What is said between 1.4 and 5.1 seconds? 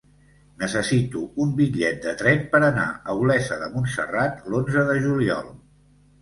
un bitllet de tren per anar a Olesa de Montserrat l'onze de